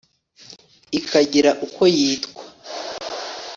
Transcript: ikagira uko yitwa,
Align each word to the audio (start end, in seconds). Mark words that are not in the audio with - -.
ikagira 0.99 1.51
uko 1.65 1.81
yitwa, 1.95 2.43